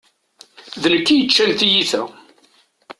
D 0.81 0.83
nekk 0.93 1.07
i 1.09 1.15
yeččan 1.17 1.51
tiyita. 1.59 2.01